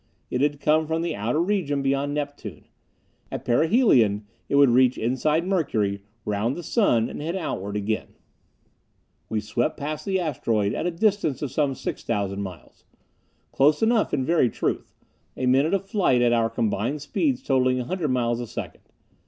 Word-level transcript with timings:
It 0.31 0.41
had 0.41 0.59
come 0.59 0.87
from 0.87 1.03
the 1.03 1.15
outer 1.15 1.39
region 1.39 1.83
beyond 1.83 2.15
Neptune. 2.15 2.65
At 3.31 3.45
perihelion 3.45 4.25
it 4.49 4.55
would 4.55 4.71
reach 4.71 4.97
inside 4.97 5.45
Mercury, 5.45 6.01
round 6.25 6.55
the 6.55 6.63
Sun, 6.63 7.07
and 7.07 7.21
head 7.21 7.35
outward 7.35 7.75
again. 7.77 8.15
We 9.29 9.41
swept 9.41 9.77
past 9.77 10.03
the 10.05 10.19
asteroid 10.19 10.73
at 10.73 10.87
a 10.87 10.91
distance 10.91 11.43
of 11.43 11.51
some 11.51 11.75
six 11.75 12.03
thousand 12.03 12.41
miles. 12.41 12.83
Close 13.51 13.83
enough, 13.83 14.11
in 14.11 14.25
very 14.25 14.49
truth 14.49 14.91
a 15.37 15.45
minute 15.45 15.75
of 15.75 15.85
flight 15.87 16.23
at 16.23 16.33
our 16.33 16.49
combined 16.49 17.03
speeds 17.03 17.43
totaling 17.43 17.79
a 17.79 17.83
hundred 17.85 18.07
miles 18.09 18.39
a 18.39 18.47
second. 18.47 18.81